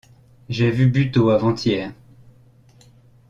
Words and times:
J’ai 0.49 0.71
vu 0.71 0.87
Buteau, 0.87 1.29
avant-hier. 1.29 1.93